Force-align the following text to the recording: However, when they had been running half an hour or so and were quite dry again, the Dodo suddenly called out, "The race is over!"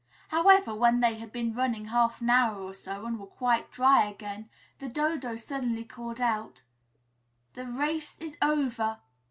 However, 0.29 0.73
when 0.73 0.99
they 0.99 1.19
had 1.19 1.31
been 1.31 1.53
running 1.53 1.85
half 1.85 2.21
an 2.21 2.31
hour 2.31 2.59
or 2.59 2.73
so 2.73 3.05
and 3.05 3.19
were 3.19 3.27
quite 3.27 3.69
dry 3.69 4.05
again, 4.05 4.49
the 4.79 4.89
Dodo 4.89 5.35
suddenly 5.35 5.83
called 5.83 6.19
out, 6.19 6.63
"The 7.53 7.67
race 7.67 8.17
is 8.17 8.35
over!" 8.41 8.97